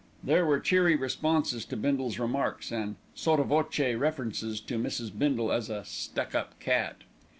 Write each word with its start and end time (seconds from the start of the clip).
There 0.23 0.47
were 0.47 0.59
cheery 0.59 0.95
responses 0.95 1.63
to 1.65 1.77
Bindle's 1.77 2.17
remarks, 2.17 2.71
and 2.71 2.95
sotto 3.13 3.43
voce 3.43 3.77
references 3.93 4.59
to 4.61 4.79
Mrs. 4.79 5.15
Bindle 5.15 5.51
as 5.51 5.69
"a 5.69 5.85
stuck 5.85 6.33
up 6.33 6.59
cat." 6.59 7.03